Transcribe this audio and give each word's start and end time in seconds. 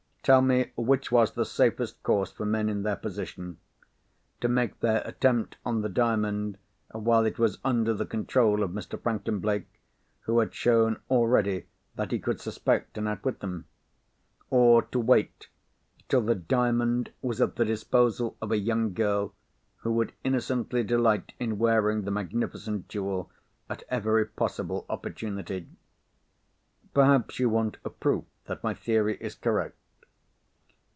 Tell 0.23 0.43
me 0.43 0.71
which 0.77 1.11
was 1.11 1.31
the 1.33 1.45
safest 1.45 2.03
course 2.03 2.31
for 2.31 2.45
men 2.45 2.69
in 2.69 2.83
their 2.83 2.95
position? 2.95 3.57
To 4.41 4.47
make 4.47 4.79
their 4.79 5.01
attempt 5.03 5.57
on 5.65 5.81
the 5.81 5.89
Diamond 5.89 6.59
while 6.91 7.25
it 7.25 7.39
was 7.39 7.57
under 7.65 7.91
the 7.95 8.05
control 8.05 8.61
of 8.61 8.69
Mr. 8.69 9.01
Franklin 9.01 9.39
Blake, 9.39 9.81
who 10.21 10.37
had 10.37 10.53
shown 10.53 10.99
already 11.09 11.65
that 11.95 12.11
he 12.11 12.19
could 12.19 12.39
suspect 12.39 12.99
and 12.99 13.07
outwit 13.07 13.39
them? 13.39 13.65
Or 14.51 14.83
to 14.83 14.99
wait 14.99 15.49
till 16.07 16.21
the 16.21 16.35
Diamond 16.35 17.09
was 17.23 17.41
at 17.41 17.55
the 17.55 17.65
disposal 17.65 18.37
of 18.43 18.51
a 18.51 18.59
young 18.59 18.93
girl, 18.93 19.33
who 19.77 19.91
would 19.93 20.13
innocently 20.23 20.83
delight 20.83 21.33
in 21.39 21.57
wearing 21.57 22.03
the 22.03 22.11
magnificent 22.11 22.87
jewel 22.89 23.31
at 23.67 23.81
every 23.89 24.27
possible 24.27 24.85
opportunity? 24.87 25.67
Perhaps 26.93 27.39
you 27.39 27.49
want 27.49 27.77
a 27.83 27.89
proof 27.89 28.25
that 28.45 28.63
my 28.63 28.75
theory 28.75 29.17
is 29.19 29.33
correct? 29.33 29.77